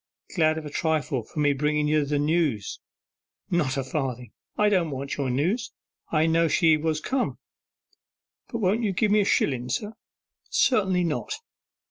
'Glad 0.35 0.57
of 0.57 0.65
a 0.65 0.71
trifle 0.71 1.21
for 1.21 1.41
bringen 1.53 1.87
ye 1.87 1.99
the 1.99 2.17
news.' 2.17 2.79
'Not 3.51 3.77
a 3.77 3.83
farthing! 3.83 4.31
I 4.57 4.67
didn't 4.67 4.89
want 4.89 5.15
your 5.15 5.29
news, 5.29 5.71
I 6.11 6.25
knew 6.25 6.49
she 6.49 6.75
was 6.75 6.99
come.' 6.99 7.37
'Won't 8.51 8.81
you 8.81 8.93
give 8.93 9.11
me 9.11 9.21
a 9.21 9.25
shillen, 9.25 9.69
sir?' 9.69 9.93
'Certainly 10.49 11.03
not. 11.03 11.35